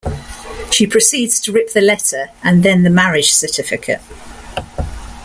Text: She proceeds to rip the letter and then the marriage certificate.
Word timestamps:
She 0.71 0.87
proceeds 0.87 1.39
to 1.41 1.51
rip 1.51 1.73
the 1.73 1.79
letter 1.79 2.29
and 2.43 2.63
then 2.63 2.81
the 2.81 2.89
marriage 2.89 3.31
certificate. 3.33 4.01